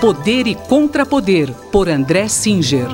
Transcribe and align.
Poder 0.00 0.46
e 0.46 0.54
Contrapoder, 0.54 1.52
por 1.70 1.86
André 1.86 2.26
Singer. 2.26 2.86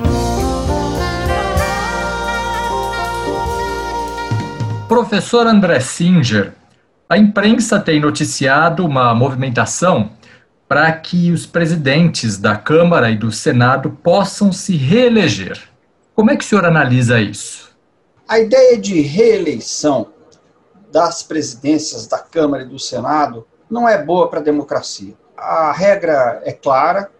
Professor 4.89 5.47
André 5.47 5.79
Singer, 5.79 6.53
a 7.07 7.17
imprensa 7.17 7.79
tem 7.79 8.01
noticiado 8.01 8.85
uma 8.85 9.15
movimentação 9.15 10.11
para 10.67 10.91
que 10.91 11.31
os 11.31 11.45
presidentes 11.45 12.37
da 12.37 12.57
Câmara 12.57 13.09
e 13.09 13.15
do 13.15 13.31
Senado 13.31 13.89
possam 14.03 14.51
se 14.51 14.75
reeleger. 14.75 15.57
Como 16.13 16.29
é 16.29 16.35
que 16.35 16.43
o 16.43 16.47
senhor 16.47 16.65
analisa 16.65 17.21
isso? 17.21 17.71
A 18.27 18.37
ideia 18.37 18.77
de 18.77 18.99
reeleição 18.99 20.09
das 20.91 21.23
presidências 21.23 22.05
da 22.05 22.19
Câmara 22.19 22.63
e 22.63 22.67
do 22.67 22.77
Senado 22.77 23.47
não 23.71 23.87
é 23.87 23.97
boa 24.03 24.29
para 24.29 24.41
a 24.41 24.43
democracia 24.43 25.15
a 25.37 25.71
regra 25.71 26.41
é 26.43 26.51
clara 26.51 27.11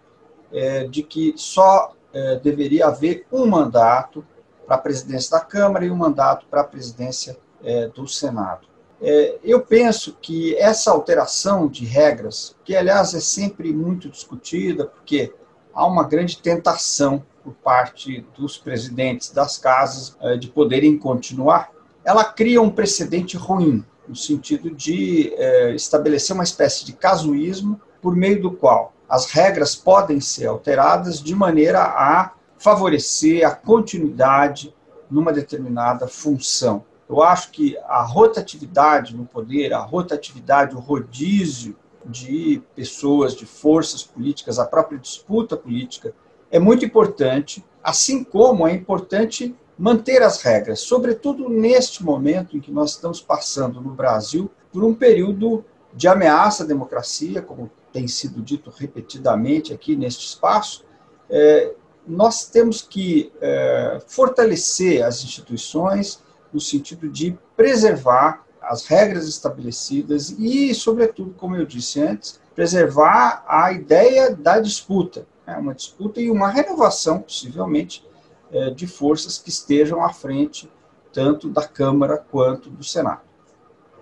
é, 0.52 0.86
de 0.86 1.04
que 1.04 1.34
só 1.38 1.94
é, 2.14 2.38
deveria 2.38 2.88
haver 2.88 3.26
um 3.32 3.46
mandato 3.46 4.26
para 4.66 4.76
a 4.76 4.80
presidência 4.80 5.38
da 5.38 5.40
Câmara 5.40 5.86
e 5.86 5.92
um 5.92 5.96
mandato 5.96 6.46
para 6.50 6.62
a 6.62 6.64
presidência 6.64 7.38
é, 7.64 7.88
do 7.88 8.08
Senado. 8.08 8.68
É, 9.00 9.38
eu 9.44 9.62
penso 9.62 10.18
que 10.20 10.56
essa 10.56 10.90
alteração 10.90 11.68
de 11.68 11.86
regras, 11.86 12.56
que 12.66 12.76
aliás 12.76 13.14
é 13.14 13.20
sempre 13.20 13.72
muito 13.72 14.10
discutida, 14.10 14.86
porque 14.88 15.34
há 15.74 15.86
uma 15.86 16.04
grande 16.04 16.40
tentação 16.40 17.24
por 17.44 17.54
parte 17.54 18.26
dos 18.36 18.58
presidentes 18.58 19.30
das 19.30 19.58
casas 19.58 20.18
é, 20.22 20.36
de 20.36 20.48
poderem 20.48 20.98
continuar, 20.98 21.72
ela 22.04 22.24
cria 22.24 22.62
um 22.62 22.70
precedente 22.70 23.38
ruim, 23.38 23.86
no 24.08 24.16
sentido 24.16 24.72
de 24.72 25.34
é, 25.36 25.76
estabelecer 25.76 26.34
uma 26.34 26.44
espécie 26.44 26.86
de 26.86 26.94
casuísmo 26.94 27.80
por 28.02 28.16
meio 28.16 28.42
do 28.42 28.52
qual 28.52 28.94
as 29.10 29.32
regras 29.32 29.76
podem 29.76 30.20
ser 30.20 30.48
alteradas 30.48 31.22
de 31.22 31.34
maneira 31.34 31.82
a 31.82 32.34
favorecer 32.58 33.46
a 33.48 33.52
continuidade 33.52 34.76
numa 35.10 35.32
determinada 35.32 36.08
função. 36.08 36.84
Eu 37.10 37.24
acho 37.24 37.52
que 37.52 37.78
a 37.86 38.02
rotatividade 38.02 39.16
no 39.16 39.26
poder, 39.26 39.74
a 39.74 39.80
rotatividade, 39.80 40.76
o 40.76 40.80
rodízio 40.80 41.78
de 42.06 42.62
pessoas, 42.76 43.34
de 43.34 43.46
forças 43.46 44.04
políticas, 44.04 44.60
a 44.60 44.66
própria 44.66 45.00
disputa 45.00 45.56
política 45.56 46.14
é 46.52 46.60
muito 46.60 46.84
importante, 46.84 47.64
assim 47.84 48.24
como 48.24 48.68
é 48.68 48.74
importante 48.74 49.56
manter 49.78 50.22
as 50.24 50.42
regras, 50.42 50.80
sobretudo 50.80 51.48
neste 51.50 52.04
momento 52.04 52.58
em 52.58 52.60
que 52.60 52.72
nós 52.72 52.92
estamos 52.92 53.22
passando 53.22 53.80
no 53.80 53.92
Brasil 53.92 54.50
por 54.72 54.84
um 54.84 54.94
período 54.94 55.64
de 55.98 56.08
ameaça 56.08 56.64
à 56.64 56.68
democracia, 56.68 57.42
como 57.42 57.72
tem 57.92 58.08
sido 58.08 58.40
dito 58.40 58.70
repetidamente 58.70 59.74
aqui 59.74 59.96
neste 59.96 60.28
espaço, 60.28 60.86
é, 61.28 61.74
nós 62.08 62.46
temos 62.46 62.84
que 62.84 63.34
é, 63.42 64.00
fortalecer 64.08 65.04
as 65.04 65.24
instituições 65.24 66.22
no 66.54 66.62
sentido 66.62 67.10
de 67.10 67.38
preservar 67.56 68.46
as 68.62 68.86
regras 68.86 69.28
estabelecidas 69.28 70.30
e, 70.38 70.74
sobretudo, 70.76 71.34
como 71.34 71.56
eu 71.56 71.66
disse 71.66 72.00
antes, 72.00 72.40
preservar 72.56 73.44
a 73.48 73.72
ideia 73.72 74.36
da 74.36 74.60
disputa, 74.60 75.26
né, 75.48 75.58
uma 75.58 75.74
disputa 75.74 76.22
e 76.22 76.30
uma 76.30 76.50
renovação, 76.50 77.22
possivelmente, 77.22 78.06
é, 78.52 78.70
de 78.70 78.86
forças 78.86 79.40
que 79.40 79.50
estejam 79.50 80.06
à 80.06 80.14
frente 80.14 80.72
tanto 81.12 81.50
da 81.50 81.68
Câmara 81.68 82.18
quanto 82.18 82.70
do 82.70 82.84
Senado. 82.84 83.27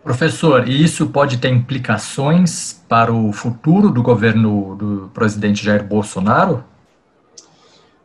Professor, 0.05 0.69
e 0.69 0.83
isso 0.83 1.07
pode 1.07 1.39
ter 1.39 1.49
implicações 1.49 2.79
para 2.87 3.11
o 3.11 3.33
futuro 3.33 3.89
do 3.89 4.03
governo 4.03 4.75
do 4.75 5.09
presidente 5.11 5.65
Jair 5.65 5.83
Bolsonaro? 5.83 6.63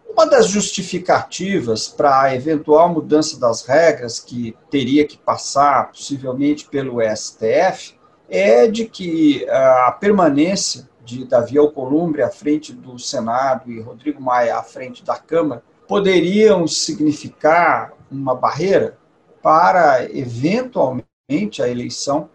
Uma 0.08 0.24
das 0.24 0.48
justificativas 0.48 1.88
para 1.88 2.22
a 2.22 2.34
eventual 2.34 2.88
mudança 2.88 3.38
das 3.38 3.66
regras 3.66 4.18
que 4.18 4.56
teria 4.70 5.06
que 5.06 5.18
passar 5.18 5.92
possivelmente 5.92 6.66
pelo 6.70 7.02
STF 7.02 7.94
é 8.30 8.66
de 8.66 8.86
que 8.86 9.46
a 9.50 9.92
permanência 9.92 10.88
de 11.04 11.26
Davi 11.26 11.58
Alcolumbre 11.58 12.22
à 12.22 12.30
frente 12.30 12.72
do 12.72 12.98
Senado 12.98 13.70
e 13.70 13.78
Rodrigo 13.78 14.22
Maia 14.22 14.56
à 14.56 14.62
frente 14.62 15.04
da 15.04 15.18
Câmara 15.18 15.62
poderiam 15.86 16.66
significar 16.66 17.92
uma 18.10 18.34
barreira 18.34 18.96
para 19.42 20.10
eventualmente 20.10 21.09
a 21.62 21.68
eleição 21.68 22.28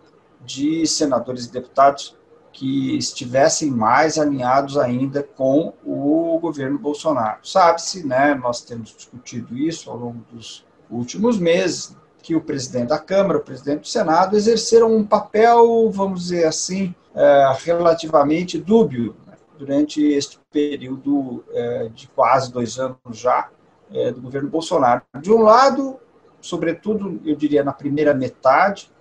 de 0.46 0.86
senadores 0.88 1.46
e 1.46 1.52
deputados 1.52 2.16
que 2.54 2.98
estivessem 2.98 3.70
mais 3.70 4.18
alinhados 4.18 4.78
ainda 4.78 5.22
com 5.22 5.74
o 5.86 6.40
governo 6.40 6.80
Bolsonaro. 6.80 7.40
Sabe-se, 7.44 8.08
né, 8.08 8.34
nós 8.34 8.62
temos 8.62 8.96
discutido 8.96 9.58
isso 9.58 9.90
ao 9.90 9.98
longo 9.98 10.20
dos 10.32 10.66
últimos 10.90 11.38
meses, 11.38 11.96
que 12.24 12.34
o 12.34 12.42
presidente 12.42 12.88
da 12.88 12.98
Câmara, 12.98 13.40
o 13.40 13.44
presidente 13.44 13.82
do 13.82 13.88
Senado 13.88 14.38
exerceram 14.38 14.96
um 14.96 15.06
papel, 15.06 15.92
vamos 15.92 16.22
dizer 16.22 16.46
assim, 16.46 16.96
é, 17.14 17.54
relativamente 17.60 18.58
dúbio 18.58 19.16
né, 19.28 19.34
durante 19.60 20.02
este 20.02 20.40
período 20.52 21.44
é, 21.52 21.90
de 21.90 22.08
quase 22.08 22.52
dois 22.52 22.80
anos 22.80 22.98
já 23.12 23.50
é, 23.92 24.12
do 24.12 24.22
governo 24.22 24.50
Bolsonaro. 24.50 25.02
De 25.22 25.32
um 25.32 25.42
lado, 25.42 26.00
sobretudo, 26.46 27.20
eu 27.26 27.36
diria, 27.36 27.64
na 27.64 27.74
primeira 27.74 28.14
metade 28.14 28.92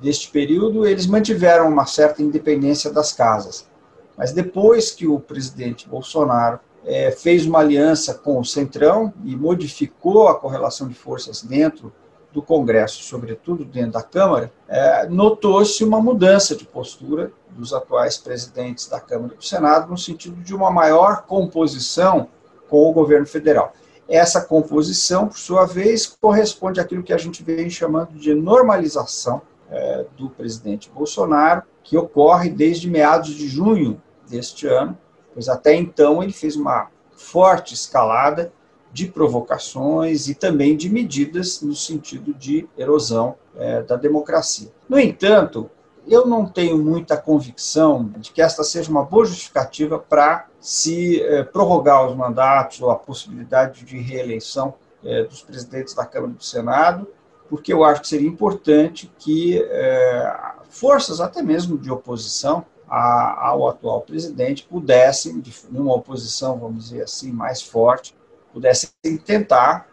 deste 0.00 0.28
período, 0.30 0.86
eles 0.86 1.06
mantiveram 1.06 1.68
uma 1.68 1.86
certa 1.86 2.22
independência 2.22 2.90
das 2.90 3.12
casas. 3.12 3.68
Mas 4.16 4.32
depois 4.32 4.90
que 4.90 5.06
o 5.06 5.20
presidente 5.20 5.88
Bolsonaro 5.88 6.58
é, 6.84 7.12
fez 7.12 7.46
uma 7.46 7.60
aliança 7.60 8.14
com 8.14 8.40
o 8.40 8.44
Centrão 8.44 9.12
e 9.24 9.36
modificou 9.36 10.28
a 10.28 10.34
correlação 10.34 10.88
de 10.88 10.94
forças 10.94 11.42
dentro 11.42 11.92
do 12.32 12.42
Congresso, 12.42 13.04
sobretudo 13.04 13.64
dentro 13.64 13.92
da 13.92 14.02
Câmara, 14.02 14.52
é, 14.68 15.06
notou-se 15.08 15.84
uma 15.84 16.00
mudança 16.00 16.56
de 16.56 16.64
postura 16.64 17.30
dos 17.50 17.72
atuais 17.72 18.16
presidentes 18.16 18.88
da 18.88 18.98
Câmara 18.98 19.34
e 19.34 19.36
do 19.36 19.44
Senado 19.44 19.90
no 19.90 19.98
sentido 19.98 20.42
de 20.42 20.54
uma 20.54 20.70
maior 20.70 21.22
composição 21.22 22.28
com 22.68 22.88
o 22.88 22.92
governo 22.92 23.26
federal. 23.26 23.74
Essa 24.10 24.40
composição, 24.40 25.28
por 25.28 25.38
sua 25.38 25.64
vez, 25.64 26.04
corresponde 26.04 26.80
àquilo 26.80 27.04
que 27.04 27.12
a 27.12 27.16
gente 27.16 27.44
vem 27.44 27.70
chamando 27.70 28.18
de 28.18 28.34
normalização 28.34 29.40
é, 29.70 30.04
do 30.16 30.28
presidente 30.28 30.90
Bolsonaro, 30.90 31.62
que 31.84 31.96
ocorre 31.96 32.50
desde 32.50 32.90
meados 32.90 33.30
de 33.30 33.46
junho 33.46 34.02
deste 34.28 34.66
ano, 34.66 34.98
pois 35.32 35.48
até 35.48 35.76
então 35.76 36.20
ele 36.24 36.32
fez 36.32 36.56
uma 36.56 36.88
forte 37.12 37.72
escalada 37.72 38.52
de 38.92 39.06
provocações 39.06 40.26
e 40.26 40.34
também 40.34 40.76
de 40.76 40.90
medidas 40.90 41.62
no 41.62 41.76
sentido 41.76 42.34
de 42.34 42.68
erosão 42.76 43.36
é, 43.56 43.80
da 43.82 43.94
democracia. 43.94 44.72
No 44.88 44.98
entanto, 44.98 45.70
eu 46.10 46.26
não 46.26 46.44
tenho 46.44 46.76
muita 46.76 47.16
convicção 47.16 48.04
de 48.18 48.32
que 48.32 48.42
esta 48.42 48.64
seja 48.64 48.90
uma 48.90 49.04
boa 49.04 49.24
justificativa 49.24 49.96
para 49.96 50.48
se 50.58 51.22
é, 51.22 51.44
prorrogar 51.44 52.04
os 52.04 52.16
mandatos 52.16 52.82
ou 52.82 52.90
a 52.90 52.96
possibilidade 52.96 53.84
de 53.84 53.96
reeleição 53.96 54.74
é, 55.04 55.22
dos 55.22 55.40
presidentes 55.40 55.94
da 55.94 56.04
Câmara 56.04 56.32
e 56.32 56.36
do 56.36 56.42
Senado, 56.42 57.06
porque 57.48 57.72
eu 57.72 57.84
acho 57.84 58.00
que 58.00 58.08
seria 58.08 58.28
importante 58.28 59.10
que 59.18 59.62
é, 59.62 60.36
forças, 60.68 61.20
até 61.20 61.42
mesmo 61.42 61.78
de 61.78 61.90
oposição, 61.92 62.66
a, 62.88 63.46
ao 63.46 63.68
atual 63.68 64.00
presidente 64.00 64.66
pudessem, 64.68 65.40
de 65.40 65.54
uma 65.70 65.94
oposição, 65.94 66.58
vamos 66.58 66.86
dizer 66.86 67.02
assim, 67.02 67.30
mais 67.30 67.62
forte, 67.62 68.16
pudessem 68.52 68.90
tentar 69.24 69.88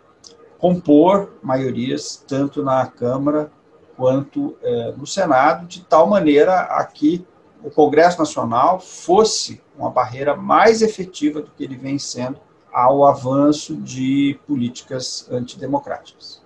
compor 0.57 1.33
maiorias 1.43 2.23
tanto 2.27 2.63
na 2.63 2.87
Câmara 2.87 3.51
quanto 3.97 4.55
é, 4.61 4.93
no 4.95 5.07
Senado, 5.07 5.65
de 5.65 5.81
tal 5.81 6.07
maneira 6.07 6.61
a 6.61 6.85
que 6.85 7.25
o 7.63 7.71
Congresso 7.71 8.19
Nacional 8.19 8.79
fosse 8.79 9.61
uma 9.77 9.89
barreira 9.89 10.35
mais 10.35 10.83
efetiva 10.83 11.41
do 11.41 11.49
que 11.49 11.63
ele 11.63 11.75
vem 11.75 11.97
sendo 11.97 12.37
ao 12.71 13.03
avanço 13.05 13.75
de 13.75 14.39
políticas 14.47 15.27
antidemocráticas. 15.31 16.41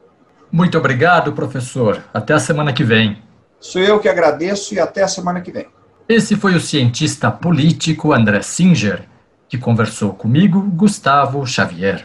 Muito 0.50 0.78
obrigado, 0.78 1.34
professor. 1.34 2.04
Até 2.14 2.34
a 2.34 2.40
semana 2.40 2.72
que 2.72 2.84
vem. 2.84 3.22
Sou 3.60 3.82
eu 3.82 4.00
que 4.00 4.08
agradeço 4.08 4.74
e 4.74 4.80
até 4.80 5.04
a 5.04 5.08
semana 5.08 5.42
que 5.42 5.52
vem. 5.52 5.68
Esse 6.08 6.36
foi 6.36 6.56
o 6.56 6.60
cientista 6.60 7.30
político 7.30 8.14
André 8.14 8.42
Singer, 8.42 9.08
que 9.48 9.58
conversou 9.58 10.14
comigo, 10.14 10.62
Gustavo 10.62 11.46
Xavier. 11.46 12.04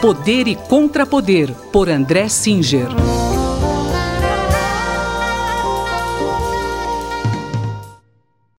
Poder 0.00 0.48
e 0.48 0.56
Contrapoder, 0.56 1.52
por 1.70 1.90
André 1.90 2.26
Singer. 2.30 2.88